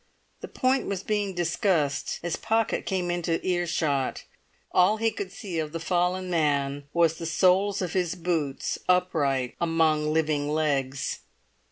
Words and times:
The 0.39 0.47
point 0.47 0.87
was 0.87 1.03
being 1.03 1.35
discussed 1.35 2.19
as 2.23 2.35
Pocket 2.35 2.87
came 2.87 3.11
into 3.11 3.39
earshot; 3.45 4.23
all 4.71 4.97
he 4.97 5.11
could 5.11 5.31
see 5.31 5.59
of 5.59 5.73
the 5.73 5.79
fallen 5.79 6.27
man 6.27 6.85
was 6.91 7.17
the 7.19 7.27
soles 7.27 7.83
of 7.83 7.93
his 7.93 8.15
boots 8.15 8.79
upright 8.89 9.53
among 9.59 10.11
living 10.11 10.49
legs. 10.49 11.19